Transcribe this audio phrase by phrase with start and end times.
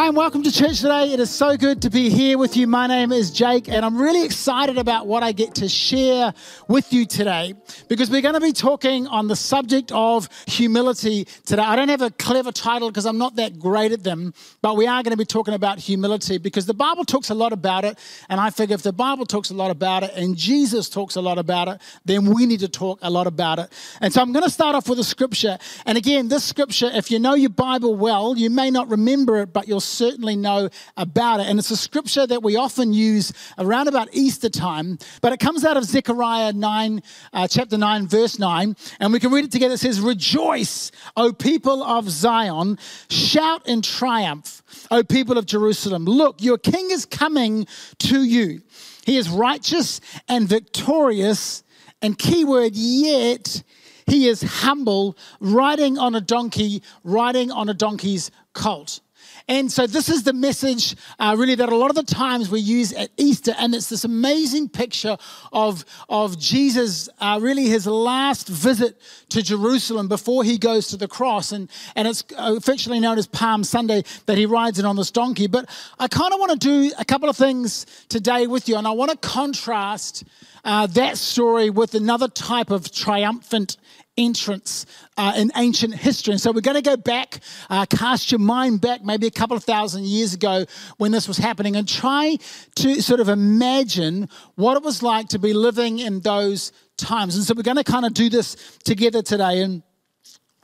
[0.00, 1.12] Hi, and welcome to church today.
[1.12, 2.66] It is so good to be here with you.
[2.66, 6.32] My name is Jake, and I'm really excited about what I get to share
[6.68, 7.52] with you today
[7.86, 11.60] because we're going to be talking on the subject of humility today.
[11.60, 14.32] I don't have a clever title because I'm not that great at them,
[14.62, 17.52] but we are going to be talking about humility because the Bible talks a lot
[17.52, 17.98] about it.
[18.30, 21.20] And I figure if the Bible talks a lot about it and Jesus talks a
[21.20, 23.70] lot about it, then we need to talk a lot about it.
[24.00, 25.58] And so I'm going to start off with a scripture.
[25.84, 29.52] And again, this scripture, if you know your Bible well, you may not remember it,
[29.52, 31.46] but you'll certainly know about it.
[31.46, 35.64] And it's a scripture that we often use around about Easter time, but it comes
[35.64, 38.76] out of Zechariah 9, uh, chapter 9, verse 9.
[39.00, 39.74] And we can read it together.
[39.74, 42.78] It says, Rejoice, O people of Zion,
[43.10, 46.04] shout in triumph, O people of Jerusalem.
[46.04, 47.66] Look, your king is coming
[47.98, 48.62] to you.
[49.04, 51.62] He is righteous and victorious.
[52.02, 53.62] And keyword, yet
[54.06, 59.00] he is humble, riding on a donkey, riding on a donkey's colt.
[59.48, 62.60] And so, this is the message, uh, really, that a lot of the times we
[62.60, 63.54] use at Easter.
[63.58, 65.16] And it's this amazing picture
[65.52, 71.08] of, of Jesus, uh, really, his last visit to Jerusalem before he goes to the
[71.08, 71.52] cross.
[71.52, 75.46] And, and it's affectionately known as Palm Sunday that he rides in on this donkey.
[75.46, 78.76] But I kind of want to do a couple of things today with you.
[78.76, 80.24] And I want to contrast
[80.64, 83.76] uh, that story with another type of triumphant
[84.24, 86.32] entrance uh, in ancient history.
[86.32, 89.56] And so we're going to go back, uh, cast your mind back maybe a couple
[89.56, 90.64] of thousand years ago
[90.98, 92.36] when this was happening, and try
[92.76, 97.36] to sort of imagine what it was like to be living in those times.
[97.36, 99.62] And so we're going to kind of do this together today.
[99.62, 99.82] And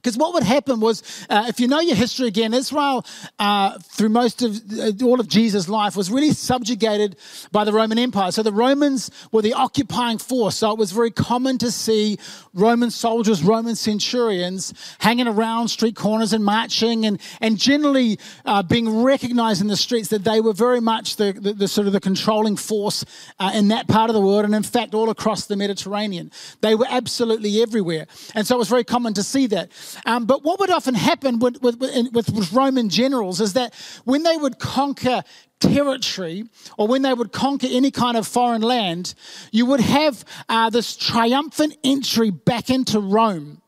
[0.07, 3.05] because what would happen was, uh, if you know your history again, Israel,
[3.41, 7.17] uh, through most of uh, all of Jesus' life, was really subjugated
[7.51, 8.31] by the Roman Empire.
[8.31, 10.59] So the Romans were the occupying force.
[10.59, 12.19] So it was very common to see
[12.55, 19.03] Roman soldiers, Roman centurions hanging around street corners and marching, and and generally uh, being
[19.03, 22.01] recognized in the streets that they were very much the, the, the sort of the
[22.01, 23.05] controlling force
[23.41, 26.31] uh, in that part of the world, and in fact all across the Mediterranean.
[26.61, 28.07] They were absolutely everywhere,
[28.37, 29.73] and so it was very common to see that.
[30.05, 31.81] Um, but what would often happen with, with,
[32.13, 33.75] with, Roman generals is that
[34.05, 35.23] when they would conquer
[35.61, 36.45] territory
[36.77, 39.15] or when they would conquer any kind of foreign land,
[39.53, 43.63] you would have uh, this triumphant entry back into Rome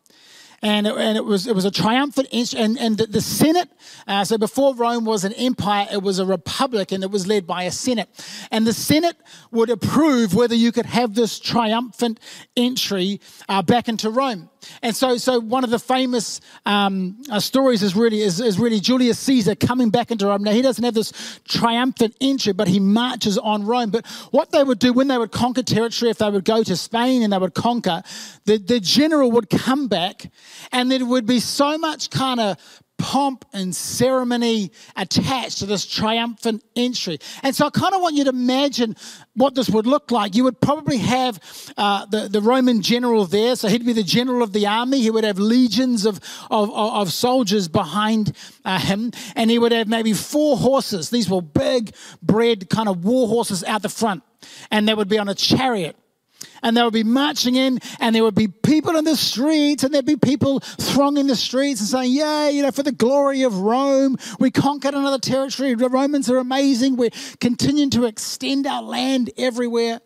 [0.63, 3.69] and it, and it was it was a triumphant and and the, the Senate.
[4.07, 7.47] Uh, so before Rome was an empire, it was a republic, and it was led
[7.47, 8.09] by a Senate.
[8.51, 9.17] And the Senate
[9.51, 12.19] would approve whether you could have this triumphant
[12.57, 14.51] entry uh, back into Rome.
[14.83, 18.81] And so, so one of the famous um, uh, stories is really is, is really
[18.81, 20.43] Julius Caesar coming back into Rome.
[20.43, 23.91] Now he doesn't have this triumphant entry, but he marches on Rome.
[23.91, 26.77] But what they would do when they would conquer territory, if they would go to
[26.77, 28.03] Spain and they would conquer,
[28.45, 30.31] the, the general would come back
[30.73, 32.57] and there would be so much kind of
[32.99, 37.19] pomp and ceremony attached to this triumphant entry.
[37.43, 38.97] And so I kind of want you to imagine
[39.35, 40.35] what this would look like.
[40.35, 41.41] You would probably have
[41.77, 45.01] uh, the, the Roman general there, so he'd be the general of the army.
[45.01, 46.21] He would have legions of,
[46.51, 51.09] of, of soldiers behind uh, him, and he would have maybe four horses.
[51.09, 54.23] These were big, bred kind of war horses out the front,
[54.71, 55.97] and they would be on a chariot
[56.63, 59.93] and they would be marching in, and there would be people in the streets, and
[59.93, 63.59] there'd be people thronging the streets and saying, Yeah, you know, for the glory of
[63.59, 65.75] Rome, we conquered another territory.
[65.75, 66.97] The Romans are amazing.
[66.97, 67.11] We're
[67.41, 70.01] continuing to extend our land everywhere.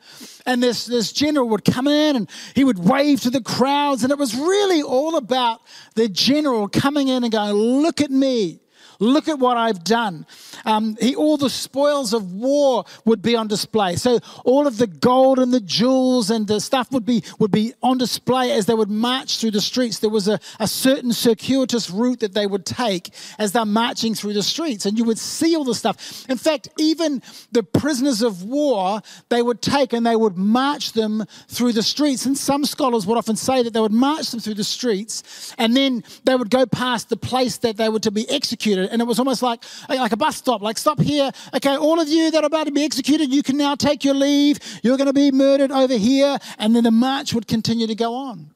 [0.46, 4.10] And this, this general would come in and he would wave to the crowds, and
[4.10, 5.60] it was really all about
[5.94, 8.61] the general coming in and going, Look at me.
[9.02, 10.26] Look at what I've done.
[10.64, 13.96] Um, he, all the spoils of war would be on display.
[13.96, 17.74] So all of the gold and the jewels and the stuff would be would be
[17.82, 19.98] on display as they would march through the streets.
[19.98, 24.34] There was a, a certain circuitous route that they would take as they're marching through
[24.34, 26.24] the streets, and you would see all the stuff.
[26.28, 31.24] In fact, even the prisoners of war they would take and they would march them
[31.48, 32.24] through the streets.
[32.24, 35.76] And some scholars would often say that they would march them through the streets, and
[35.76, 39.06] then they would go past the place that they were to be executed and it
[39.06, 41.32] was almost like, like a bus stop, like stop here.
[41.54, 44.14] Okay, all of you that are about to be executed, you can now take your
[44.14, 44.58] leave.
[44.82, 46.38] You're going to be murdered over here.
[46.58, 48.50] And then the march would continue to go on.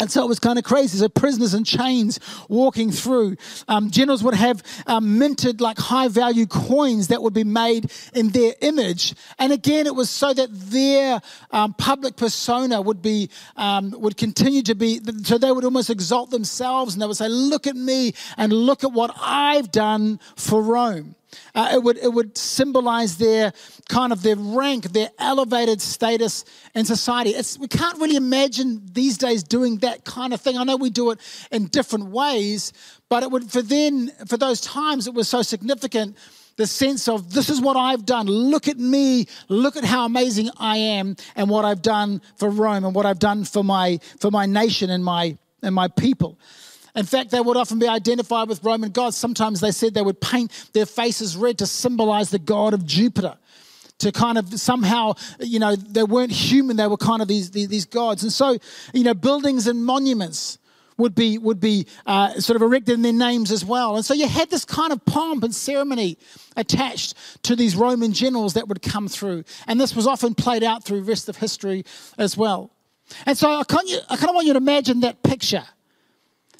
[0.00, 0.98] And so it was kind of crazy.
[0.98, 2.18] So prisoners in chains
[2.48, 3.36] walking through.
[3.68, 8.30] Um, generals would have um, minted like high value coins that would be made in
[8.30, 9.14] their image.
[9.38, 11.20] And again, it was so that their
[11.52, 15.00] um, public persona would be um, would continue to be.
[15.22, 18.82] So they would almost exalt themselves, and they would say, "Look at me, and look
[18.82, 21.14] at what I've done for Rome."
[21.54, 23.52] Uh, it would it would symbolize their
[23.88, 26.44] kind of their rank, their elevated status
[26.74, 27.30] in society.
[27.30, 30.56] It's, we can't really imagine these days doing that kind of thing.
[30.58, 31.18] I know we do it
[31.50, 32.72] in different ways,
[33.08, 36.16] but it would for then for those times it was so significant.
[36.56, 38.26] The sense of this is what I've done.
[38.26, 39.26] Look at me.
[39.48, 43.18] Look at how amazing I am, and what I've done for Rome, and what I've
[43.18, 46.38] done for my for my nation and my and my people.
[46.94, 49.16] In fact, they would often be identified with Roman gods.
[49.16, 53.36] Sometimes they said they would paint their faces red to symbolize the god of Jupiter.
[53.98, 57.68] To kind of somehow, you know, they weren't human, they were kind of these, these,
[57.68, 58.22] these gods.
[58.22, 58.58] And so,
[58.92, 60.58] you know, buildings and monuments
[60.96, 63.96] would be, would be uh, sort of erected in their names as well.
[63.96, 66.18] And so you had this kind of pomp and ceremony
[66.56, 67.14] attached
[67.44, 69.44] to these Roman generals that would come through.
[69.66, 71.84] And this was often played out through the rest of history
[72.18, 72.70] as well.
[73.26, 75.64] And so I kind, of, I kind of want you to imagine that picture.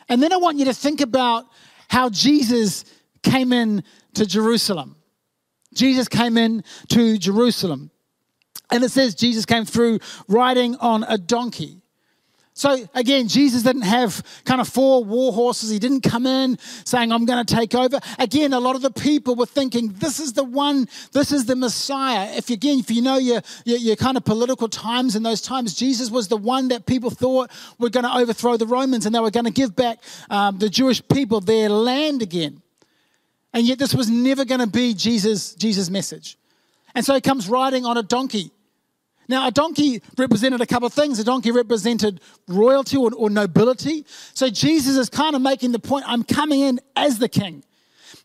[0.09, 1.47] And then I want you to think about
[1.89, 2.85] how Jesus
[3.23, 3.85] came in
[4.15, 4.97] to Jerusalem.
[5.75, 7.91] Jesus came in to Jerusalem.
[8.71, 11.83] And it says Jesus came through riding on a donkey.
[12.57, 15.71] So again, Jesus didn't have kind of four war horses.
[15.71, 17.99] He didn't come in saying, I'm going to take over.
[18.21, 21.57] Again, a lot of the people were thinking, this is the one, this is the
[21.57, 22.33] Messiah.
[22.37, 25.41] If you, again, if you know your, your, your kind of political times in those
[25.41, 29.13] times, Jesus was the one that people thought were going to overthrow the Romans and
[29.13, 29.99] they were going to give back
[30.31, 32.63] um, the Jewish people their land again.
[33.53, 36.39] And yet this was never going to be Jesus' Jesus' message.
[36.95, 38.53] And so he comes riding on a donkey.
[39.29, 41.19] Now, a donkey represented a couple of things.
[41.19, 44.05] A donkey represented royalty or, or, nobility.
[44.35, 47.65] So Jesus is kind of making the point I'm coming in as the king.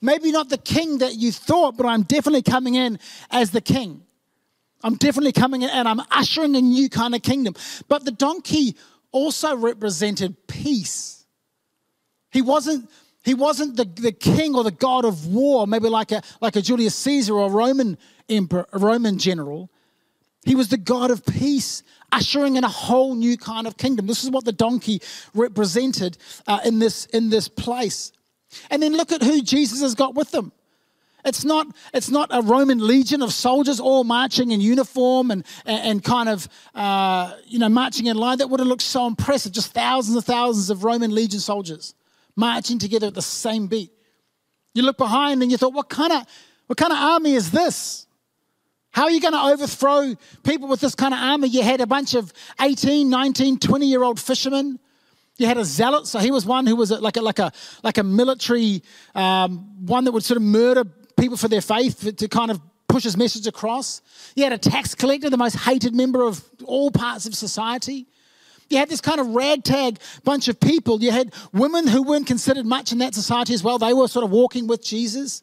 [0.01, 3.00] Maybe not the king that you thought, but I'm definitely coming in
[3.31, 4.04] as the king.
[4.84, 7.56] I'm definitely coming in and I'm ushering a new kind of kingdom.
[7.88, 8.75] But the donkey
[9.12, 11.25] also represented peace.
[12.31, 12.90] He wasn't,
[13.24, 16.62] he wasn't the, the king or the god of war, maybe like a, like a
[16.62, 17.98] Julius Caesar or a Roman
[18.30, 19.69] emperor, a Roman general.
[20.50, 24.07] He was the God of peace, ushering in a whole new kind of kingdom.
[24.07, 25.00] This is what the donkey
[25.36, 26.18] represented
[26.48, 28.12] uh, in, this, in this place.
[28.72, 30.51] And then look at who Jesus has got with them.
[31.24, 35.81] It's not, it's not a Roman legion of soldiers all marching in uniform and, and,
[35.84, 38.40] and kind of, uh, you know, marching in line.
[38.40, 39.52] That would have looked so impressive.
[39.52, 41.94] Just thousands and thousands of Roman legion soldiers
[42.36, 43.92] marching together at the same beat.
[44.74, 46.25] You look behind and you thought, what kind of,
[46.66, 48.07] what kind of army is this?
[48.92, 51.46] How are you going to overthrow people with this kind of armor?
[51.46, 54.80] You had a bunch of 18, 19, 20 year old fishermen.
[55.38, 57.52] You had a zealot, so he was one who was like a, like a,
[57.82, 58.84] like a military,
[59.16, 60.84] um, one that would sort of murder
[61.18, 62.60] people for their faith to kind of
[62.90, 64.02] push his message across.
[64.36, 68.08] You had a tax collector, the most hated member of all parts of society.
[68.70, 71.02] You had this kind of ragtag bunch of people.
[71.02, 73.80] You had women who weren't considered much in that society as well.
[73.80, 75.42] They were sort of walking with Jesus.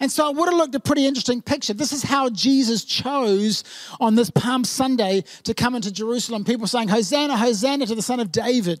[0.00, 1.72] And so it would have looked a pretty interesting picture.
[1.72, 3.62] This is how Jesus chose
[4.00, 6.44] on this Palm Sunday to come into Jerusalem.
[6.44, 8.80] People saying, Hosanna, Hosanna to the Son of David.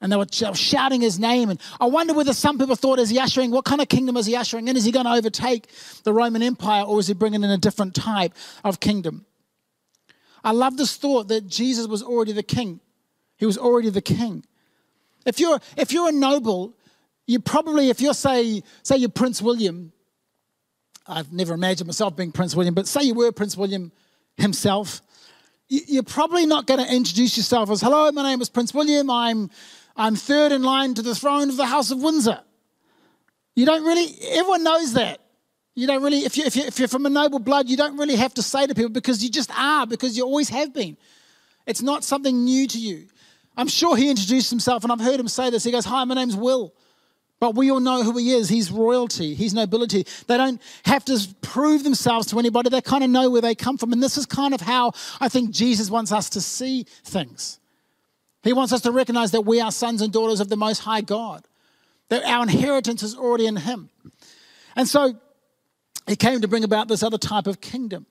[0.00, 1.50] And they were shouting his name.
[1.50, 4.26] And I wonder whether some people thought, is he ushering, what kind of kingdom is
[4.26, 4.76] he ushering in?
[4.76, 5.68] Is he going to overtake
[6.02, 8.34] the Roman Empire or is he bringing in a different type
[8.64, 9.24] of kingdom?
[10.42, 12.80] I love this thought that Jesus was already the king.
[13.36, 14.44] He was already the king.
[15.24, 16.74] If you're, if you're a noble,
[17.26, 19.92] you probably, if you're, say, say you're Prince William,
[21.06, 23.92] I've never imagined myself being Prince William, but say you were Prince William
[24.36, 25.00] himself,
[25.68, 29.08] you're probably not going to introduce yourself as, hello, my name is Prince William.
[29.08, 29.50] I'm,
[29.96, 32.40] I'm third in line to the throne of the House of Windsor.
[33.54, 35.20] You don't really, everyone knows that.
[35.74, 37.96] You don't really, if, you, if, you, if you're from a noble blood, you don't
[37.96, 40.98] really have to say to people because you just are, because you always have been.
[41.66, 43.06] It's not something new to you.
[43.56, 45.64] I'm sure he introduced himself, and I've heard him say this.
[45.64, 46.74] He goes, Hi, my name's Will.
[47.42, 48.48] But we all know who he is.
[48.48, 50.06] He's royalty, he's nobility.
[50.28, 53.76] They don't have to prove themselves to anybody, they kind of know where they come
[53.76, 53.92] from.
[53.92, 57.58] And this is kind of how I think Jesus wants us to see things.
[58.44, 61.00] He wants us to recognize that we are sons and daughters of the Most High
[61.00, 61.44] God,
[62.10, 63.90] that our inheritance is already in Him.
[64.76, 65.16] And so
[66.06, 68.06] he came to bring about this other type of kingdom.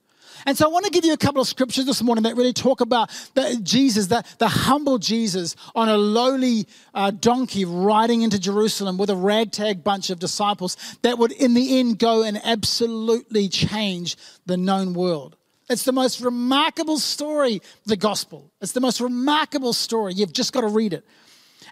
[0.46, 2.52] And so I want to give you a couple of scriptures this morning that really
[2.52, 8.38] talk about the, Jesus, the, the humble Jesus on a lowly uh, donkey riding into
[8.38, 13.48] Jerusalem with a ragtag bunch of disciples that would, in the end, go and absolutely
[13.48, 15.36] change the known world.
[15.68, 18.50] It's the most remarkable story, the gospel.
[18.60, 20.12] It's the most remarkable story.
[20.14, 21.04] You've just got to read it.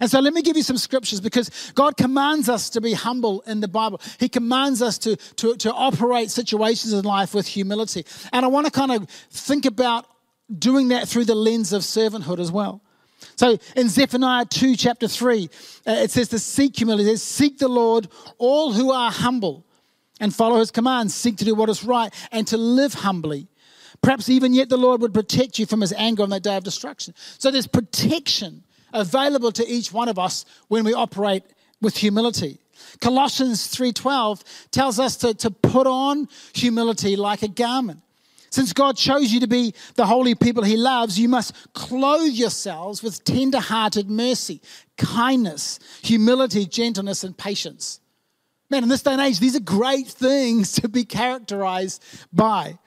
[0.00, 3.42] And so let me give you some scriptures because God commands us to be humble
[3.42, 4.00] in the Bible.
[4.18, 8.06] He commands us to, to, to operate situations in life with humility.
[8.32, 10.06] And I want to kind of think about
[10.58, 12.80] doing that through the lens of servanthood as well.
[13.36, 15.50] So in Zephaniah 2, chapter 3,
[15.86, 17.04] uh, it says to seek humility.
[17.04, 19.66] It says, Seek the Lord, all who are humble,
[20.18, 23.48] and follow his commands, seek to do what is right, and to live humbly.
[24.02, 26.64] Perhaps even yet the Lord would protect you from his anger on that day of
[26.64, 27.14] destruction.
[27.38, 31.44] So there's protection available to each one of us when we operate
[31.80, 32.58] with humility.
[33.00, 38.00] Colossians 3:12 tells us to, to put on humility like a garment.
[38.50, 43.00] Since God chose you to be the holy people he loves, you must clothe yourselves
[43.00, 44.60] with tender-hearted mercy,
[44.96, 48.00] kindness, humility, gentleness, and patience.
[48.68, 52.78] Man, in this day and age, these are great things to be characterized by.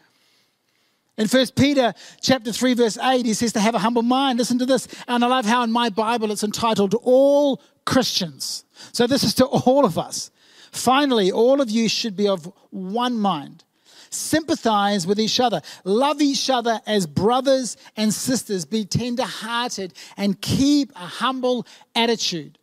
[1.17, 4.39] In 1 Peter chapter 3, verse 8, he says to have a humble mind.
[4.39, 4.88] Listen to this.
[5.08, 8.65] And I love how in my Bible it's entitled All Christians.
[8.91, 10.32] So this is to all of us.
[10.72, 13.63] Finally, all of you should be of one mind.
[14.10, 15.62] Sympathize with each other.
[15.84, 18.65] Love each other as brothers and sisters.
[18.65, 22.58] Be tender hearted and keep a humble attitude.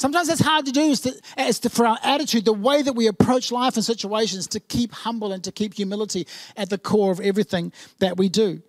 [0.00, 2.94] Sometimes that's hard to do is to, is to, for our attitude, the way that
[2.94, 6.26] we approach life and situations, to keep humble and to keep humility
[6.56, 8.62] at the core of everything that we do.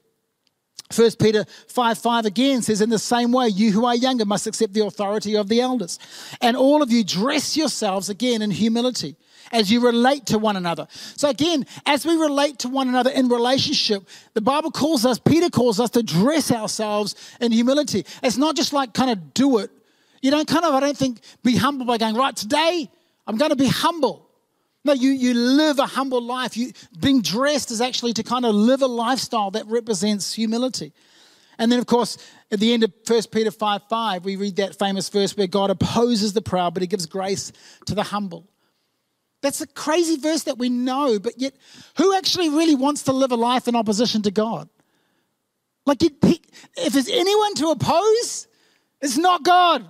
[0.93, 4.45] 1 Peter 5 5 again says, In the same way, you who are younger must
[4.45, 5.99] accept the authority of the elders.
[6.41, 9.15] And all of you dress yourselves again in humility
[9.53, 10.85] as you relate to one another.
[10.91, 15.49] So, again, as we relate to one another in relationship, the Bible calls us, Peter
[15.49, 18.05] calls us to dress ourselves in humility.
[18.21, 19.71] It's not just like kind of do it
[20.21, 22.89] you don't kind of, I don't think, be humble by going, right, today
[23.27, 24.29] I'm going to be humble.
[24.83, 26.57] No, you, you live a humble life.
[26.57, 30.93] You, being dressed is actually to kind of live a lifestyle that represents humility.
[31.59, 32.17] And then, of course,
[32.51, 35.69] at the end of 1 Peter 5 5, we read that famous verse where God
[35.69, 37.51] opposes the proud, but he gives grace
[37.85, 38.47] to the humble.
[39.41, 41.53] That's a crazy verse that we know, but yet,
[41.97, 44.69] who actually really wants to live a life in opposition to God?
[45.85, 48.47] Like, if there's anyone to oppose,
[49.01, 49.87] it's not God.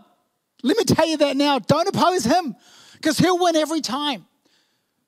[0.63, 1.59] Let me tell you that now.
[1.59, 2.55] Don't oppose him
[2.93, 4.25] because he'll win every time.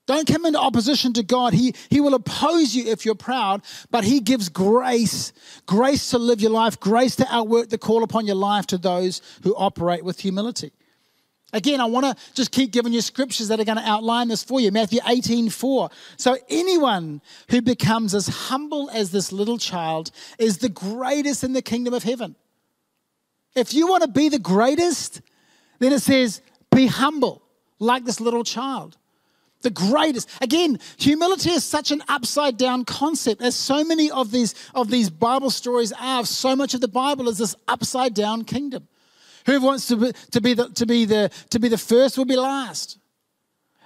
[0.06, 1.54] Don't come into opposition to God.
[1.54, 5.32] He, he will oppose you if you're proud, but He gives grace
[5.66, 9.22] grace to live your life, grace to outwork the call upon your life to those
[9.44, 10.74] who operate with humility.
[11.54, 14.44] Again, I want to just keep giving you scriptures that are going to outline this
[14.44, 14.72] for you.
[14.72, 15.90] Matthew 18 4.
[16.18, 21.62] So, anyone who becomes as humble as this little child is the greatest in the
[21.62, 22.36] kingdom of heaven.
[23.56, 25.22] If you want to be the greatest,
[25.84, 26.42] then it says,
[26.74, 27.42] be humble,
[27.80, 28.98] like this little child.
[29.62, 30.30] The greatest.
[30.42, 35.10] Again, humility is such an upside down concept, as so many of these, of these
[35.10, 36.26] Bible stories are.
[36.26, 38.88] So much of the Bible is this upside down kingdom.
[39.46, 42.26] Whoever wants to be, to be, the, to be, the, to be the first will
[42.26, 42.98] be last.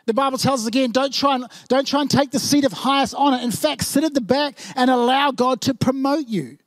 [0.05, 2.71] The Bible tells us again, don't try, and, don't try and take the seat of
[2.71, 3.37] highest honor.
[3.43, 6.57] In fact, sit at the back and allow God to promote you.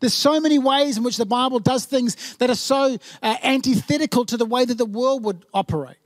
[0.00, 4.24] There's so many ways in which the Bible does things that are so uh, antithetical
[4.26, 5.96] to the way that the world would operate.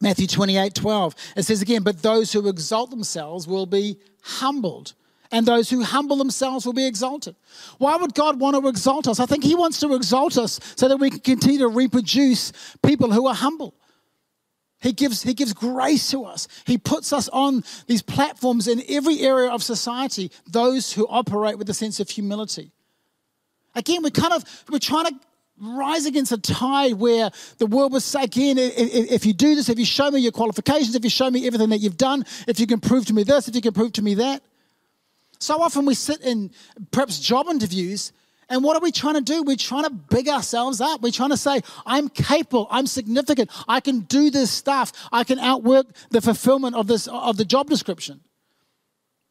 [0.00, 4.94] Matthew 28 12, it says again, but those who exalt themselves will be humbled,
[5.30, 7.36] and those who humble themselves will be exalted.
[7.78, 9.20] Why would God want to exalt us?
[9.20, 12.52] I think He wants to exalt us so that we can continue to reproduce
[12.82, 13.74] people who are humble.
[14.82, 16.48] He gives, he gives grace to us.
[16.66, 21.70] He puts us on these platforms in every area of society, those who operate with
[21.70, 22.72] a sense of humility.
[23.74, 25.14] Again, we're kind of, we're trying to
[25.60, 29.78] rise against a tide where the world would say, again, if you do this, if
[29.78, 32.66] you show me your qualifications, if you show me everything that you've done, if you
[32.66, 34.42] can prove to me this, if you can prove to me that.
[35.38, 36.50] So often we sit in
[36.90, 38.12] perhaps job interviews
[38.52, 39.42] and what are we trying to do?
[39.42, 41.00] We're trying to big ourselves up.
[41.00, 45.38] We're trying to say, I'm capable, I'm significant, I can do this stuff, I can
[45.38, 48.20] outwork the fulfillment of this of the job description.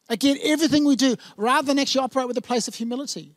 [0.08, 3.36] Again, everything we do, rather than actually operate with a place of humility.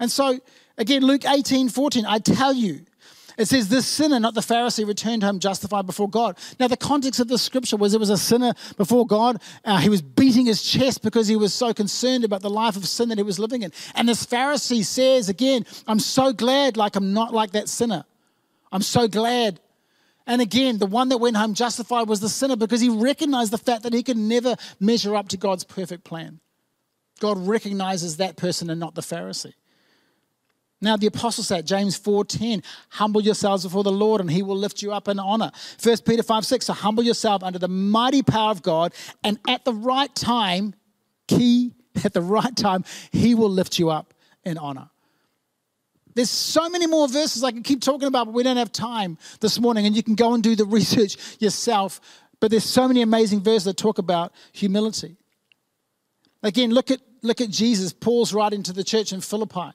[0.00, 0.40] And so,
[0.78, 2.80] again, Luke 18, 14, I tell you,
[3.36, 6.38] it says, This sinner, not the Pharisee, returned home justified before God.
[6.58, 9.40] Now, the context of the scripture was it was a sinner before God.
[9.64, 12.86] Uh, he was beating his chest because he was so concerned about the life of
[12.86, 13.72] sin that he was living in.
[13.94, 18.04] And this Pharisee says, again, I'm so glad, like I'm not like that sinner.
[18.72, 19.60] I'm so glad.
[20.26, 23.58] And again, the one that went home justified was the sinner because he recognized the
[23.58, 26.40] fact that he could never measure up to God's perfect plan.
[27.20, 29.54] God recognizes that person and not the Pharisee.
[30.80, 34.82] Now the apostle said, James 4:10, humble yourselves before the Lord and he will lift
[34.82, 35.50] you up in honor.
[35.82, 38.92] 1 Peter 5, 6, so humble yourself under the mighty power of God,
[39.24, 40.74] and at the right time,
[41.28, 41.72] key,
[42.04, 44.12] at the right time, he will lift you up
[44.44, 44.90] in honor.
[46.14, 49.18] There's so many more verses I can keep talking about, but we don't have time
[49.40, 52.00] this morning, and you can go and do the research yourself.
[52.38, 55.16] But there's so many amazing verses that talk about humility.
[56.42, 57.92] Again, look at look at Jesus.
[57.94, 59.72] Paul's writing to the church in Philippi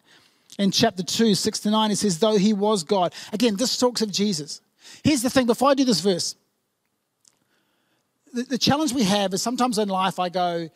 [0.59, 3.13] in chapter 2, 6 to 9, it says, though he was God.
[3.31, 4.61] Again, this talks of Jesus.
[5.03, 6.35] Here's the thing before I do this verse,
[8.33, 10.69] the, the challenge we have is sometimes in life I go,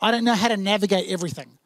[0.00, 1.58] I don't know how to navigate everything.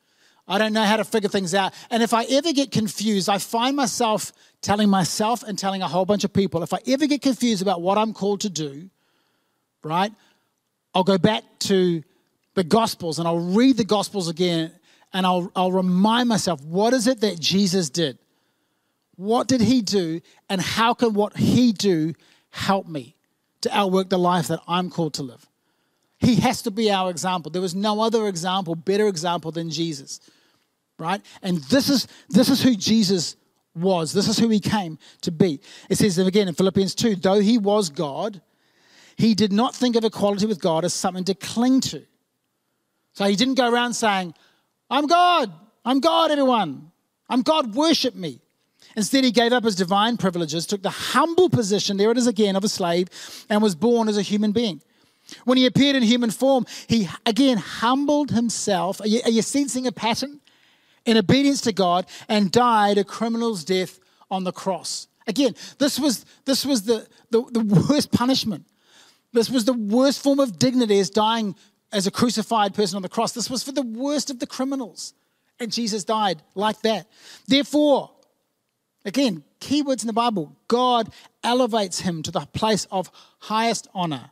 [0.49, 1.75] I don't know how to figure things out.
[1.91, 4.33] And if I ever get confused, I find myself
[4.63, 7.83] telling myself and telling a whole bunch of people if I ever get confused about
[7.83, 8.89] what I'm called to do,
[9.83, 10.13] right,
[10.95, 12.03] I'll go back to
[12.55, 14.73] the Gospels and I'll read the Gospels again
[15.13, 18.19] and I'll, I'll remind myself what is it that Jesus did?
[19.17, 20.21] What did he do?
[20.49, 22.15] And how can what he do
[22.51, 23.17] help me
[23.63, 25.47] to outwork the life that I'm called to live?
[26.19, 27.51] He has to be our example.
[27.51, 30.21] There was no other example, better example than Jesus.
[30.99, 31.21] Right?
[31.43, 33.37] And this is this is who Jesus
[33.75, 34.13] was.
[34.13, 35.61] This is who he came to be.
[35.91, 38.41] It says again in Philippians 2, though he was God,
[39.17, 42.03] he did not think of equality with God as something to cling to.
[43.13, 44.35] So he didn't go around saying,
[44.91, 45.53] I'm God,
[45.85, 46.91] I'm God, everyone.
[47.29, 48.41] I'm God, worship me.
[48.97, 52.57] Instead, he gave up his divine privileges, took the humble position, there it is again,
[52.57, 53.09] of a slave,
[53.51, 54.81] and was born as a human being.
[55.45, 59.01] When he appeared in human form, he again humbled himself.
[59.01, 60.41] Are you, are you sensing a pattern?
[61.05, 64.01] In obedience to God and died a criminal's death
[64.31, 65.07] on the cross.
[65.27, 68.67] Again, this was, this was the, the, the worst punishment.
[69.33, 71.55] This was the worst form of dignity as dying
[71.93, 73.33] as a crucified person on the cross.
[73.33, 75.15] This was for the worst of the criminals.
[75.59, 77.07] And Jesus died like that.
[77.47, 78.11] Therefore,
[79.05, 81.11] again, keywords in the Bible God
[81.43, 84.31] elevates him to the place of highest honor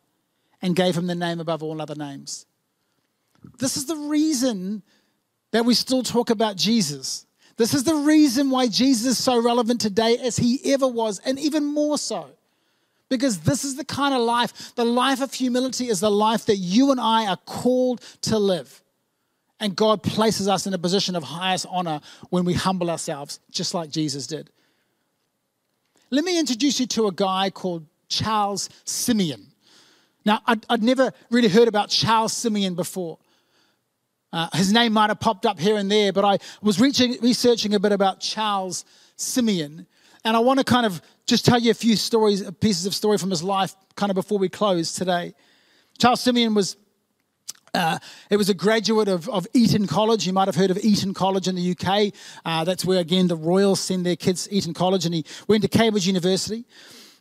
[0.60, 2.46] and gave him the name above all other names.
[3.58, 4.82] This is the reason
[5.52, 7.26] that we still talk about Jesus.
[7.56, 11.38] This is the reason why Jesus is so relevant today as he ever was, and
[11.38, 12.30] even more so.
[13.08, 16.56] Because this is the kind of life, the life of humility is the life that
[16.56, 18.82] you and I are called to live.
[19.60, 23.74] And God places us in a position of highest honor when we humble ourselves, just
[23.74, 24.50] like Jesus did.
[26.10, 29.46] Let me introduce you to a guy called Charles Simeon.
[30.24, 33.18] Now, I'd, I'd never really heard about Charles Simeon before.
[34.32, 37.74] Uh, his name might have popped up here and there, but I was reaching, researching
[37.74, 38.84] a bit about Charles
[39.16, 39.86] Simeon.
[40.24, 43.18] And I want to kind of just tell you a few stories, pieces of story
[43.18, 45.34] from his life, kind of before we close today.
[45.98, 46.76] Charles Simeon was
[47.74, 47.98] uh,
[48.30, 50.28] it was a graduate of, of, Eton College.
[50.28, 52.14] You might have heard of Eton College in the UK.
[52.44, 55.06] Uh, that's where, again, the Royals send their kids to Eton College.
[55.06, 56.64] And he went to Cambridge University.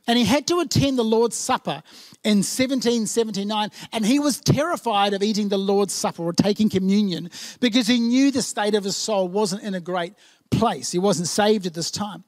[0.06, 1.82] And he had to attend the Lord's Supper
[2.24, 3.70] in 1779.
[3.94, 8.30] And he was terrified of eating the Lord's Supper or taking communion because he knew
[8.30, 10.14] the state of his soul wasn't in a great
[10.58, 10.92] place.
[10.92, 12.24] He wasn't saved at this time.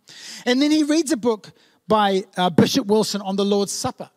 [0.46, 1.52] And then he reads a book
[1.88, 4.10] by uh, Bishop Wilson on the Lord's Supper.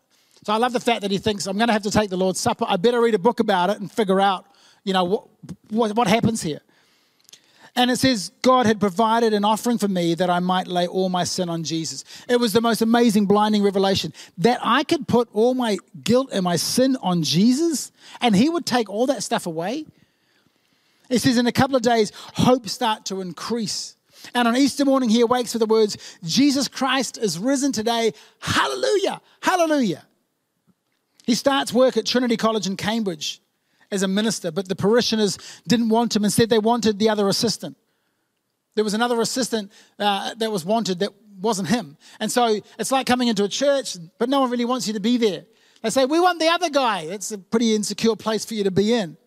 [0.45, 2.17] So I love the fact that he thinks, I'm going to have to take the
[2.17, 2.65] Lord's Supper.
[2.67, 4.45] I better read a book about it and figure out,
[4.83, 5.27] you know, what,
[5.69, 6.61] what, what happens here.
[7.75, 11.09] And it says, God had provided an offering for me that I might lay all
[11.09, 12.03] my sin on Jesus.
[12.27, 16.43] It was the most amazing, blinding revelation that I could put all my guilt and
[16.43, 17.91] my sin on Jesus
[18.21, 19.85] and he would take all that stuff away.
[21.09, 23.95] It says, in a couple of days, hope start to increase.
[24.33, 28.13] And on Easter morning, he awakes with the words, Jesus Christ is risen today.
[28.39, 29.21] Hallelujah!
[29.41, 30.05] Hallelujah!
[31.25, 33.41] He starts work at Trinity College in Cambridge
[33.91, 36.23] as a minister, but the parishioners didn't want him.
[36.23, 37.77] Instead, they wanted the other assistant.
[38.75, 41.97] There was another assistant uh, that was wanted that wasn't him.
[42.19, 44.99] And so it's like coming into a church, but no one really wants you to
[44.99, 45.45] be there.
[45.81, 47.01] They say, We want the other guy.
[47.01, 49.17] It's a pretty insecure place for you to be in.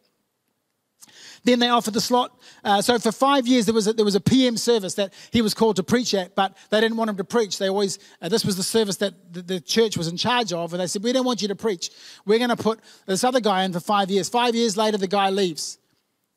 [1.45, 2.39] Then they offered the slot.
[2.63, 5.43] Uh, so for five years, there was, a, there was a PM service that he
[5.43, 7.59] was called to preach at, but they didn't want him to preach.
[7.59, 10.73] They always, uh, this was the service that the, the, church was in charge of,
[10.73, 11.91] and they said, We don't want you to preach.
[12.27, 14.29] We're going to put this other guy in for five years.
[14.29, 15.79] Five years later, the guy leaves.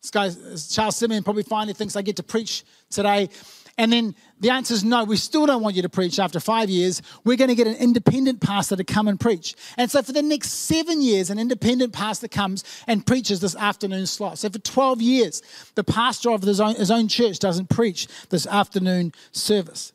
[0.02, 0.30] This guy,
[0.70, 3.30] Charles Simeon, probably finally thinks I get to preach today.
[3.78, 6.70] And then the answer is no, we still don't want you to preach after five
[6.70, 7.02] years.
[7.26, 9.54] We're going to get an independent pastor to come and preach.
[9.78, 14.08] And so for the next seven years, an independent pastor comes and preaches this afternoon
[14.08, 14.38] slot.
[14.38, 15.42] So for 12 years,
[15.76, 19.92] the pastor of his own, his own church doesn't preach this afternoon service.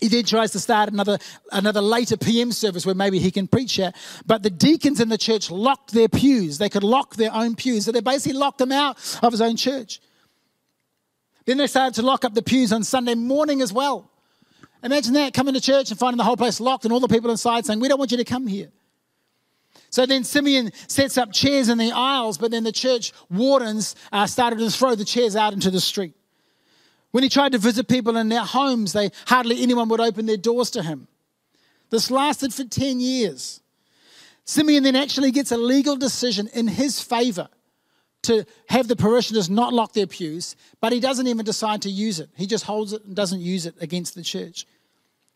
[0.00, 1.18] He then tries to start another,
[1.52, 3.92] another later PM service where maybe he can preach here.
[4.26, 6.58] But the deacons in the church locked their pews.
[6.58, 7.84] They could lock their own pews.
[7.84, 10.00] So they basically locked him out of his own church.
[11.46, 14.10] Then they started to lock up the pews on Sunday morning as well.
[14.82, 17.30] Imagine that, coming to church and finding the whole place locked and all the people
[17.30, 18.70] inside saying, We don't want you to come here.
[19.90, 24.26] So then Simeon sets up chairs in the aisles, but then the church wardens uh,
[24.26, 26.14] started to throw the chairs out into the street.
[27.12, 30.36] When he tried to visit people in their homes, they hardly anyone would open their
[30.36, 31.06] doors to him.
[31.90, 33.60] This lasted for 10 years.
[34.44, 37.48] Simeon then actually gets a legal decision in his favor
[38.24, 42.20] to have the parishioners not lock their pews, but he doesn't even decide to use
[42.20, 42.28] it.
[42.36, 44.66] He just holds it and doesn't use it against the church.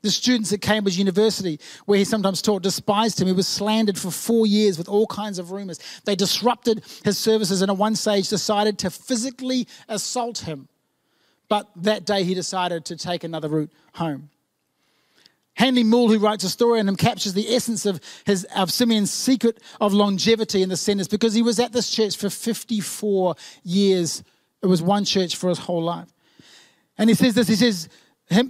[0.02, 3.26] The students at Cambridge University, where he sometimes taught, despised him.
[3.26, 5.80] He was slandered for four years with all kinds of rumors.
[6.04, 10.68] They disrupted his services and at one stage decided to physically assault him.
[11.48, 14.30] But that day he decided to take another route home.
[15.58, 19.10] Handley Moule, who writes a story on him, captures the essence of, his, of Simeon's
[19.10, 24.22] secret of longevity in the sentence because he was at this church for 54 years.
[24.62, 26.08] It was one church for his whole life.
[26.96, 27.88] And he says this, he says,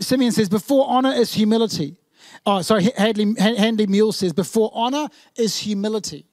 [0.01, 1.97] Simeon says, before honor is humility.
[2.44, 6.27] Oh, sorry, Handley, Handley Moule says, before honor is humility.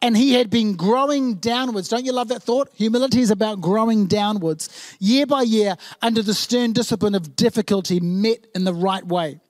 [0.00, 1.88] And he had been growing downwards.
[1.88, 2.70] Don't you love that thought?
[2.74, 8.46] Humility is about growing downwards, year by year, under the stern discipline of difficulty met
[8.54, 9.40] in the right way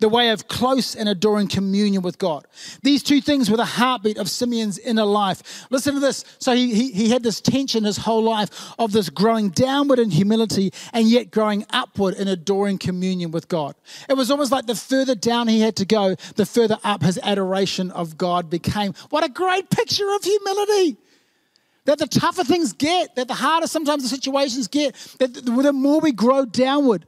[0.00, 2.46] the way of close and adoring communion with God.
[2.82, 5.66] These two things were the heartbeat of Simeon's inner life.
[5.70, 6.24] Listen to this.
[6.38, 10.10] So he, he, he, had this tension his whole life of this growing downward in
[10.10, 13.74] humility and yet growing upward in adoring communion with God.
[14.08, 17.18] It was almost like the further down he had to go, the further up his
[17.22, 18.92] adoration of God became.
[19.10, 20.96] What a great picture of humility!
[21.84, 26.00] That the tougher things get, that the harder sometimes the situations get, that the more
[26.00, 27.06] we grow downward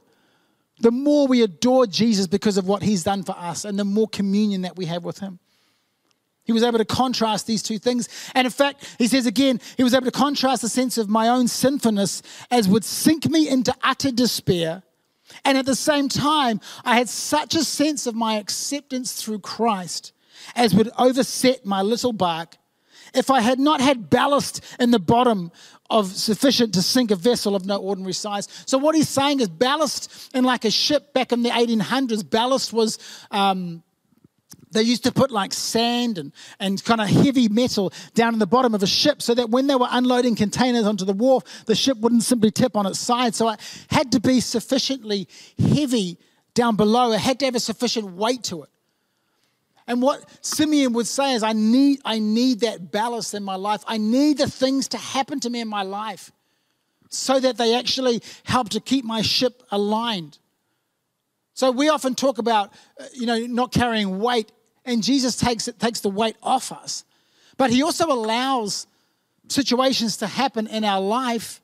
[0.79, 4.07] the more we adore Jesus because of what he's done for us and the more
[4.07, 5.39] communion that we have with him.
[6.43, 8.09] He was able to contrast these two things.
[8.33, 11.27] And in fact, he says again, he was able to contrast the sense of my
[11.27, 14.81] own sinfulness as would sink me into utter despair.
[15.45, 20.11] And at the same time, I had such a sense of my acceptance through Christ
[20.55, 22.57] as would overset my little bark
[23.13, 25.51] if I had not had ballast in the bottom
[25.89, 28.47] of sufficient to sink a vessel of no ordinary size.
[28.65, 32.29] So what he's saying is ballast in like a ship back in the 1800s.
[32.29, 32.99] Ballast was.
[33.31, 33.83] Um,
[34.71, 38.45] they used to put like sand and, and kind of heavy metal down in the
[38.45, 41.73] bottom of a ship so that when they were unloading containers onto the wharf, the
[41.73, 43.33] ship wouldn't simply tip on its side.
[43.33, 46.19] So it had to be sufficiently heavy
[46.53, 47.11] down below.
[47.13, 48.69] It had to have a sufficient weight to it.
[49.89, 53.83] And what Simeon would say is, I need, I need that ballast in my life.
[53.87, 56.31] I need the things to happen to me in my life
[57.09, 60.37] so that they actually help to keep my ship aligned.
[61.55, 64.51] So we often talk about, uh, you know, not carrying weight,
[64.85, 67.03] and Jesus takes it, takes the weight off us.
[67.57, 68.85] But he also allows
[69.47, 71.61] situations to happen in our life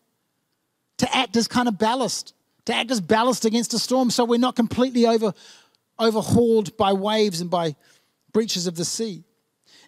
[0.97, 2.33] to act as kind of ballast,
[2.65, 5.31] to act as ballast against a storm so we're not completely over,
[5.99, 7.75] overhauled by waves and by
[8.35, 9.23] breaches of the sea.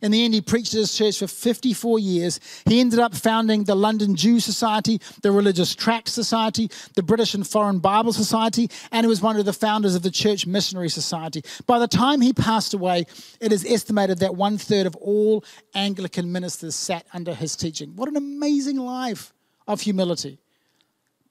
[0.01, 2.39] In the end, he preached at his church for 54 years.
[2.65, 7.45] He ended up founding the London Jew Society, the Religious Tract Society, the British and
[7.45, 11.43] Foreign Bible Society, and he was one of the founders of the Church Missionary Society.
[11.65, 13.03] By the time he passed away,
[13.41, 15.43] it is estimated that one third of all
[15.75, 17.97] Anglican ministers sat under his teaching.
[17.97, 19.33] What an amazing life
[19.67, 20.39] of humility.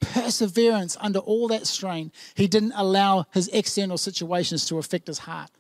[0.01, 2.13] Perseverance under all that strain.
[2.35, 5.51] He didn't allow his external situations to affect his heart.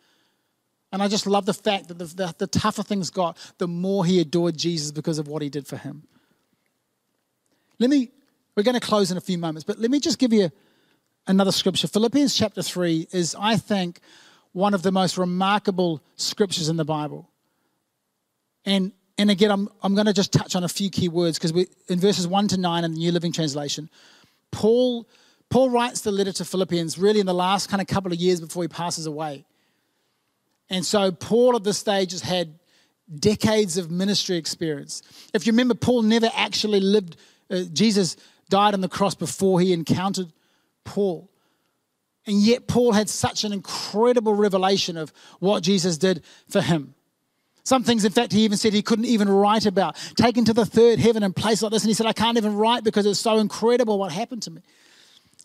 [0.96, 4.06] And I just love the fact that the, the, the, tougher things got, the more
[4.06, 6.04] he adored Jesus because of what he did for him.
[7.78, 8.12] Let me,
[8.54, 10.50] we're going to close in a few moments, but let me just give you
[11.26, 11.86] another scripture.
[11.86, 14.00] Philippians chapter 3 is, I think,
[14.52, 17.28] one of the most remarkable scriptures in the Bible.
[18.64, 21.52] And, and again, I'm, I'm going to just touch on a few key words because
[21.88, 23.90] in verses 1 to 9 in the New Living Translation,
[24.50, 25.06] Paul,
[25.50, 28.40] Paul writes the letter to Philippians really in the last kind of couple of years
[28.40, 29.44] before he passes away.
[30.68, 32.58] And so Paul at this stage has had
[33.18, 35.02] decades of ministry experience.
[35.32, 37.16] If you remember, Paul never actually lived,
[37.50, 38.16] uh, Jesus
[38.48, 40.32] died on the cross before he encountered
[40.84, 41.30] Paul.
[42.26, 46.94] And yet, Paul had such an incredible revelation of what Jesus did for him.
[47.62, 49.96] Some things, in fact, he even said he couldn't even write about.
[50.16, 51.82] Taken to the third heaven and placed like this.
[51.82, 54.60] And he said, I can't even write because it's so incredible what happened to me.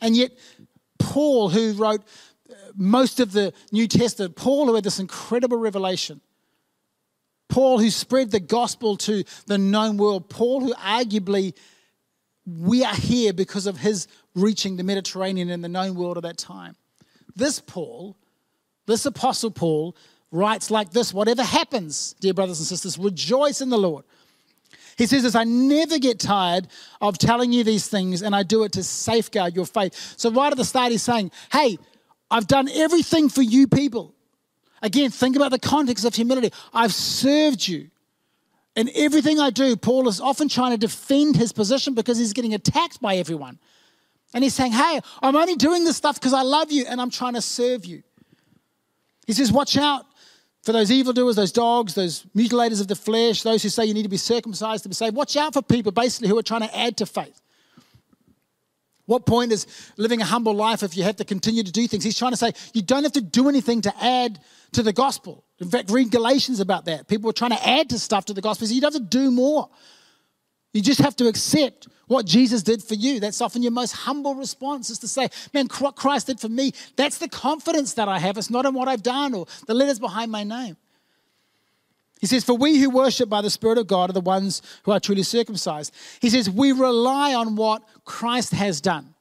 [0.01, 0.31] And yet,
[0.97, 2.03] Paul, who wrote
[2.75, 6.21] most of the New Testament, Paul, who had this incredible revelation,
[7.49, 11.53] Paul, who spread the gospel to the known world, Paul, who arguably
[12.45, 16.37] we are here because of his reaching the Mediterranean and the known world at that
[16.37, 16.75] time.
[17.35, 18.17] This Paul,
[18.85, 19.95] this apostle Paul,
[20.31, 24.05] writes like this Whatever happens, dear brothers and sisters, rejoice in the Lord.
[24.97, 26.67] He says this I never get tired
[26.99, 30.13] of telling you these things, and I do it to safeguard your faith.
[30.17, 31.77] So, right at the start, he's saying, Hey,
[32.31, 34.15] I've done everything for you people.
[34.81, 36.51] Again, think about the context of humility.
[36.73, 37.89] I've served you.
[38.75, 42.53] In everything I do, Paul is often trying to defend his position because he's getting
[42.53, 43.59] attacked by everyone.
[44.33, 47.09] And he's saying, Hey, I'm only doing this stuff because I love you and I'm
[47.09, 48.01] trying to serve you.
[49.27, 50.05] He says, Watch out
[50.63, 54.03] for those evildoers, those dogs, those mutilators of the flesh, those who say you need
[54.03, 55.17] to be circumcised to be saved.
[55.17, 57.40] Watch out for people basically who are trying to add to faith.
[59.11, 62.01] What point is living a humble life if you have to continue to do things?
[62.01, 64.39] He's trying to say you don't have to do anything to add
[64.71, 65.43] to the gospel.
[65.59, 67.09] In fact, read Galatians about that.
[67.09, 68.67] People are trying to add to stuff to the gospel.
[68.67, 69.69] So you don't have to do more.
[70.71, 73.19] You just have to accept what Jesus did for you.
[73.19, 76.71] That's often your most humble response is to say, Man, what Christ did for me,
[76.95, 78.37] that's the confidence that I have.
[78.37, 80.77] It's not in what I've done or the letters behind my name.
[82.21, 84.91] He says, For we who worship by the Spirit of God are the ones who
[84.91, 85.93] are truly circumcised.
[86.21, 89.15] He says, We rely on what Christ has done.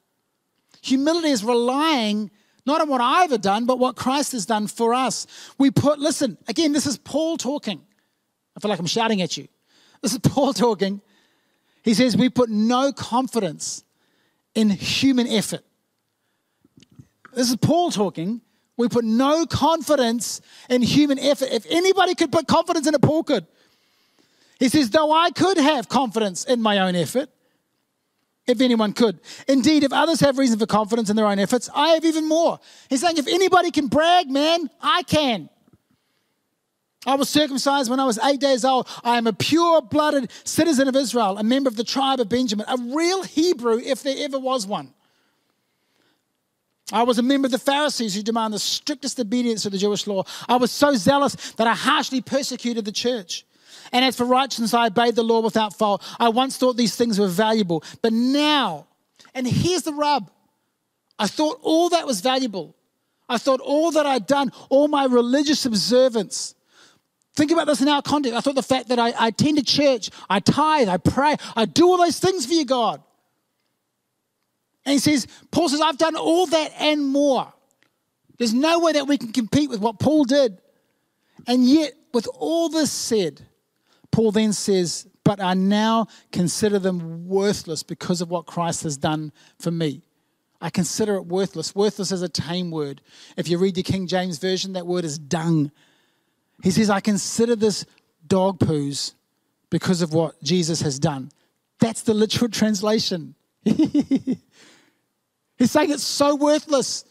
[0.82, 2.30] Humility is relying
[2.66, 5.26] not on what I've done, but what Christ has done for us.
[5.58, 7.80] We put, listen, again, this is Paul talking.
[8.54, 9.48] I feel like I'm shouting at you.
[10.02, 11.00] This is Paul talking.
[11.82, 13.82] He says, We put no confidence
[14.54, 15.62] in human effort.
[17.32, 18.42] This is Paul talking.
[18.80, 20.40] We put no confidence
[20.70, 21.50] in human effort.
[21.52, 23.46] If anybody could put confidence in it, Paul could.
[24.58, 27.28] He says, though I could have confidence in my own effort,
[28.46, 29.20] if anyone could.
[29.46, 32.58] Indeed, if others have reason for confidence in their own efforts, I have even more.
[32.88, 35.50] He's saying, if anybody can brag, man, I can.
[37.06, 38.88] I was circumcised when I was eight days old.
[39.04, 42.64] I am a pure blooded citizen of Israel, a member of the tribe of Benjamin,
[42.66, 44.94] a real Hebrew if there ever was one.
[46.92, 50.06] I was a member of the Pharisees who demand the strictest obedience to the Jewish
[50.06, 50.24] law.
[50.48, 53.44] I was so zealous that I harshly persecuted the church.
[53.92, 56.02] And as for righteousness, I obeyed the law without fault.
[56.18, 58.86] I once thought these things were valuable, but now,
[59.34, 60.30] and here's the rub
[61.18, 62.74] I thought all that was valuable.
[63.28, 66.54] I thought all that I'd done, all my religious observance.
[67.34, 68.36] Think about this in our context.
[68.36, 71.86] I thought the fact that I, I attended church, I tithe, I pray, I do
[71.86, 73.02] all those things for you, God.
[74.84, 77.52] And he says, Paul says, I've done all that and more.
[78.38, 80.60] There's no way that we can compete with what Paul did.
[81.46, 83.46] And yet, with all this said,
[84.10, 89.32] Paul then says, But I now consider them worthless because of what Christ has done
[89.58, 90.02] for me.
[90.60, 91.74] I consider it worthless.
[91.74, 93.00] Worthless is a tame word.
[93.36, 95.70] If you read the King James Version, that word is dung.
[96.62, 97.86] He says, I consider this
[98.26, 99.14] dog poos
[99.70, 101.30] because of what Jesus has done.
[101.78, 103.34] That's the literal translation.
[105.60, 107.04] He's saying it's so worthless.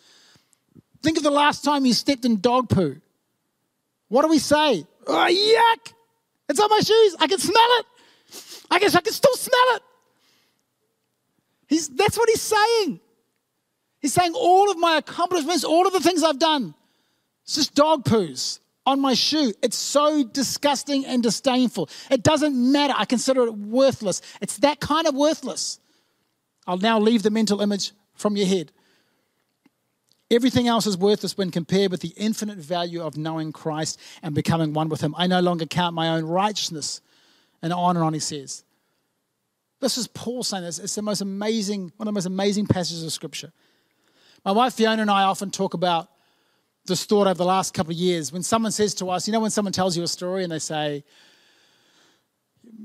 [1.03, 2.99] Think of the last time you stepped in dog poo.
[4.07, 4.85] What do we say?
[5.05, 5.93] Oh, yuck!
[6.49, 7.15] It's on my shoes.
[7.19, 7.85] I can smell it.
[8.71, 9.83] I guess I can still smell it.
[11.67, 12.99] He's, that's what he's saying.
[14.01, 16.73] He's saying all of my accomplishments, all of the things I've done,
[17.43, 19.53] it's just dog poos on my shoe.
[19.61, 21.87] It's so disgusting and disdainful.
[22.09, 22.95] It doesn't matter.
[22.97, 24.23] I consider it worthless.
[24.41, 25.79] It's that kind of worthless.
[26.65, 28.71] I'll now leave the mental image from your head.
[30.31, 34.73] Everything else is worthless when compared with the infinite value of knowing Christ and becoming
[34.73, 35.15] one with Him.
[35.17, 37.01] I no longer count my own righteousness
[37.61, 38.63] and on and on, he says.
[39.79, 40.77] This is Paul saying this.
[40.77, 43.51] It's the most amazing, one of the most amazing passages of Scripture.
[44.45, 46.09] My wife Fiona and I often talk about
[46.85, 48.31] this thought over the last couple of years.
[48.31, 50.59] When someone says to us, you know, when someone tells you a story and they
[50.59, 51.03] say,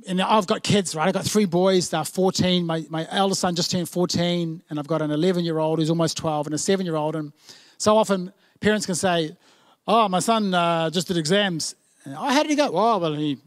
[0.06, 1.08] and I've got kids, right?
[1.08, 1.90] I've got three boys.
[1.90, 2.66] They're 14.
[2.66, 5.90] My, my eldest son just turned 14, and I've got an 11 year old who's
[5.90, 7.16] almost 12 and a seven year old.
[7.16, 7.32] And
[7.78, 9.36] so often parents can say,
[9.86, 11.74] Oh, my son uh, just did exams.
[12.04, 12.70] And, oh, how did he go?
[12.72, 13.38] Oh, well, he,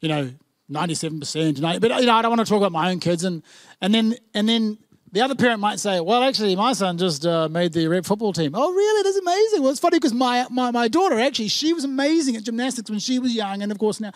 [0.00, 0.30] you know,
[0.70, 1.60] 97%.
[1.60, 3.22] 90, but, you know, I don't want to talk about my own kids.
[3.22, 3.42] And,
[3.80, 4.78] and, then, and then
[5.12, 8.32] the other parent might say, Well, actually, my son just uh, made the rep football
[8.32, 8.52] team.
[8.54, 9.02] Oh, really?
[9.02, 9.62] That's amazing.
[9.62, 12.98] Well, it's funny because my, my, my daughter, actually, she was amazing at gymnastics when
[12.98, 13.62] she was young.
[13.62, 14.12] And of course, now.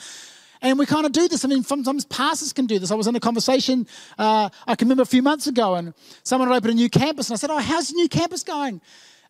[0.62, 1.44] And we kind of do this.
[1.44, 2.90] I mean, sometimes pastors can do this.
[2.90, 3.86] I was in a conversation,
[4.18, 7.28] uh, I can remember a few months ago, and someone had opened a new campus,
[7.28, 8.80] and I said, Oh, how's the new campus going?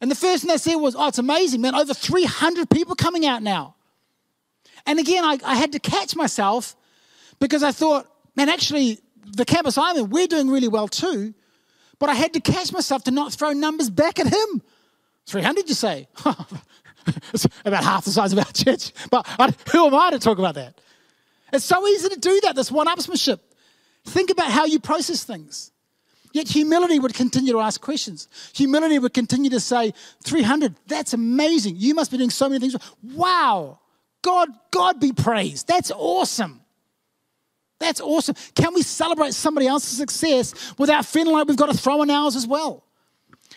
[0.01, 1.75] And the first thing they said was, Oh, it's amazing, man.
[1.75, 3.75] Over 300 people coming out now.
[4.87, 6.77] And again, I, I had to catch myself
[7.41, 11.35] because I thought, man, actually, the campus I'm in, we're doing really well too.
[11.99, 14.63] But I had to catch myself to not throw numbers back at him.
[15.27, 16.09] 300, you say?
[17.33, 18.93] it's about half the size of our church.
[19.11, 20.81] But I, who am I to talk about that?
[21.53, 23.41] It's so easy to do that, this one upsmanship.
[24.05, 25.73] Think about how you process things.
[26.33, 28.29] Yet humility would continue to ask questions.
[28.55, 31.77] Humility would continue to say, 300, that's amazing.
[31.79, 32.77] You must be doing so many things.
[33.03, 33.79] Wow.
[34.23, 35.67] God, God be praised.
[35.67, 36.61] That's awesome.
[37.79, 38.35] That's awesome.
[38.55, 42.37] Can we celebrate somebody else's success without feeling like we've got to throw in ours
[42.37, 42.85] as well?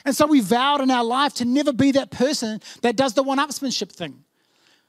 [0.06, 3.24] And so we vowed in our life to never be that person that does the
[3.24, 4.24] one upsmanship thing.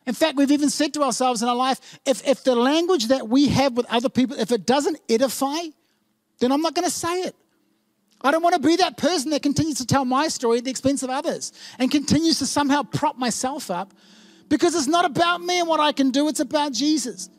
[0.07, 3.29] In fact, we've even said to ourselves in our life if, if the language that
[3.29, 5.61] we have with other people, if it doesn't edify,
[6.39, 7.37] then I'm not going to say it.
[8.23, 10.71] I don't want to be that person that continues to tell my story at the
[10.71, 13.95] expense of others and continues to somehow prop myself up
[14.49, 17.31] because it's not about me and what I can do, it's about Jesus.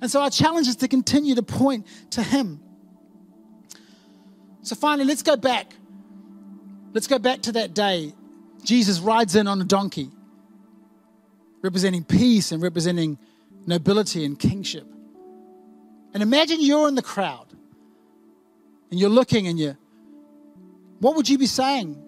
[0.00, 2.60] And so our challenge is to continue to point to Him.
[4.62, 5.74] So finally, let's go back
[6.92, 8.12] Let's go back to that day.
[8.64, 10.10] Jesus rides in on a donkey,
[11.62, 13.18] representing peace and representing
[13.66, 14.86] nobility and kingship.
[16.12, 17.46] And imagine you're in the crowd
[18.90, 19.76] and you're looking and you
[21.02, 22.00] what would you be saying?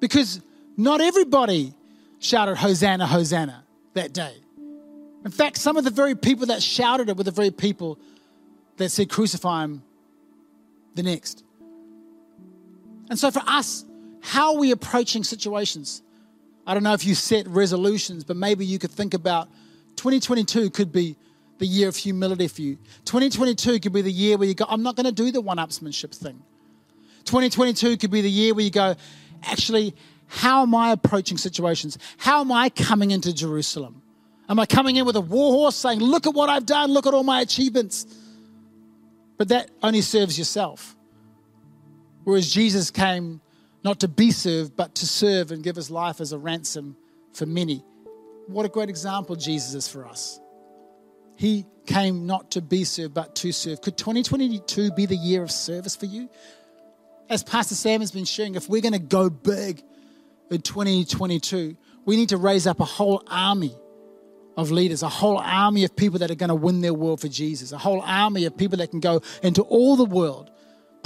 [0.00, 0.40] Because
[0.76, 1.72] not everybody
[2.18, 3.62] shouted Hosanna, Hosanna
[3.94, 4.34] that day.
[5.24, 7.98] In fact, some of the very people that shouted it were the very people
[8.76, 9.82] that said, Crucify him
[10.96, 11.44] the next.
[13.08, 13.84] And so for us,
[14.20, 16.02] how are we approaching situations?
[16.66, 19.48] I don't know if you set resolutions, but maybe you could think about
[19.96, 21.16] 2022 could be
[21.58, 22.76] the year of humility for you.
[23.04, 25.58] 2022 could be the year where you go, I'm not going to do the one
[25.58, 26.42] upsmanship thing.
[27.24, 28.94] 2022 could be the year where you go,
[29.44, 29.94] actually,
[30.26, 31.98] how am I approaching situations?
[32.18, 34.02] How am I coming into Jerusalem?
[34.48, 37.06] Am I coming in with a war horse saying, Look at what I've done, look
[37.06, 38.06] at all my achievements?
[39.38, 40.96] But that only serves yourself.
[42.24, 43.40] Whereas Jesus came
[43.86, 46.96] not to be served, but to serve and give his life as a ransom
[47.32, 47.84] for many.
[48.48, 50.40] What a great example Jesus is for us.
[51.36, 53.80] He came not to be served, but to serve.
[53.82, 56.28] Could 2022 be the year of service for you?
[57.30, 59.84] As Pastor Sam has been sharing, if we're going to go big
[60.50, 63.76] in 2022, we need to raise up a whole army
[64.56, 67.28] of leaders, a whole army of people that are going to win their world for
[67.28, 70.50] Jesus, a whole army of people that can go into all the world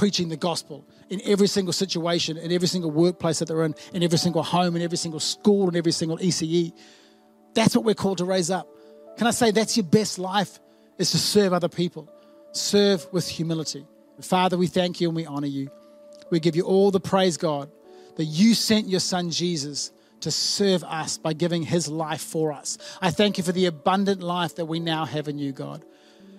[0.01, 4.03] preaching the gospel in every single situation, in every single workplace that they're in, in
[4.03, 6.73] every single home, in every single school, in every single ECE.
[7.53, 8.67] That's what we're called to raise up.
[9.19, 10.59] Can I say that's your best life
[10.97, 12.09] is to serve other people,
[12.53, 13.87] serve with humility.
[14.23, 15.71] Father, we thank you and we honor you.
[16.31, 17.71] We give you all the praise, God,
[18.17, 22.79] that you sent your son Jesus to serve us by giving his life for us.
[23.03, 25.85] I thank you for the abundant life that we now have in you, God.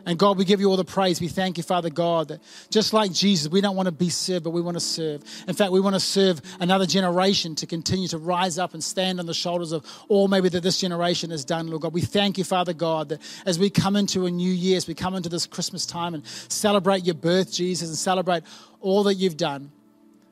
[0.06, 1.22] And God, we give you all the praise.
[1.22, 4.44] We thank you, Father God, that just like Jesus, we don't want to be served,
[4.44, 5.24] but we want to serve.
[5.48, 9.20] In fact, we want to serve another generation to continue to rise up and stand
[9.20, 11.94] on the shoulders of all maybe that this generation has done, Lord God.
[11.94, 14.94] We thank you, Father God, that as we come into a new year, as we
[14.94, 18.44] come into this Christmas time and celebrate your birth, Jesus, and celebrate
[18.80, 19.72] all that you've done.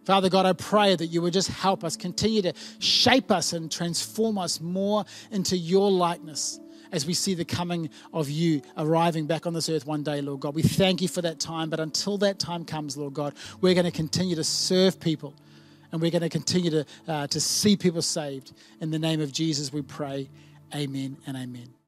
[0.06, 3.72] Father God, I pray that you would just help us, continue to shape us and
[3.72, 6.60] transform us more into your likeness
[6.92, 10.40] as we see the coming of you arriving back on this earth one day, Lord
[10.42, 10.56] God.
[10.56, 13.86] We thank you for that time, but until that time comes, Lord God, we're going
[13.86, 15.34] to continue to serve people
[15.92, 18.54] and we're going to continue to, uh, to see people saved.
[18.80, 20.30] In the name of Jesus, we pray.
[20.76, 21.79] Amen and amen.